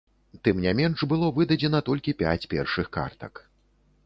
[0.47, 3.45] Тым не менш было выдадзена толькі пяць першых картак.